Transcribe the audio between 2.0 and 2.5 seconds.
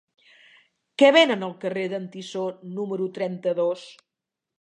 Tissó